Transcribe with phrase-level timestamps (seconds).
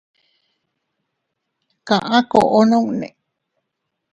[1.87, 3.07] Kaá koo nuuni.